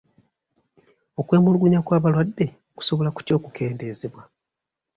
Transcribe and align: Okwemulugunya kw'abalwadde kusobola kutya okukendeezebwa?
Okwemulugunya 1.19 1.79
kw'abalwadde 1.85 2.45
kusobola 2.77 3.09
kutya 3.15 3.33
okukendeezebwa? 3.37 4.21